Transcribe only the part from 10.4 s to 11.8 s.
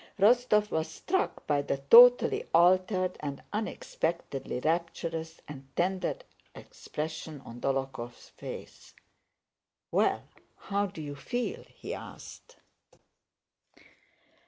How do you feel?"